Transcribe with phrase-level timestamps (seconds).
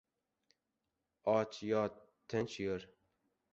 [1.35, 1.93] •Och yot—
[2.29, 2.81] tinch tur.